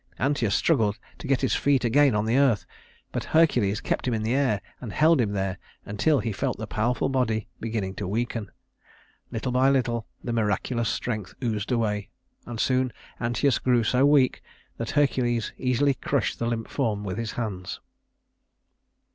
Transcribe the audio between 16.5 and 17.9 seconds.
form with his hands.